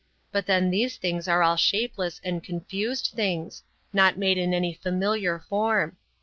But 0.31 0.47
then 0.47 0.71
these 0.71 0.97
things 0.97 1.27
are 1.27 1.43
all 1.43 1.57
shapeless 1.57 2.19
and 2.23 2.43
confused 2.43 3.11
things, 3.15 3.61
not 3.93 4.17
made 4.17 4.39
in 4.39 4.51
any 4.51 4.73
familiar 4.73 5.37
form. 5.37 5.95